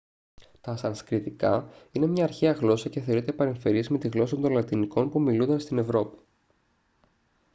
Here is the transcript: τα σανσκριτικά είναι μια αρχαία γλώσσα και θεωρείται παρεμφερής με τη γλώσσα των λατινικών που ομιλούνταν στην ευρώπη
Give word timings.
τα 0.61 0.75
σανσκριτικά 0.75 1.69
είναι 1.91 2.07
μια 2.07 2.23
αρχαία 2.23 2.51
γλώσσα 2.51 2.89
και 2.89 2.99
θεωρείται 3.01 3.31
παρεμφερής 3.31 3.89
με 3.89 3.97
τη 3.97 4.07
γλώσσα 4.07 4.39
των 4.39 4.51
λατινικών 4.51 5.09
που 5.09 5.19
ομιλούνταν 5.19 5.59
στην 5.59 5.77
ευρώπη 5.77 6.17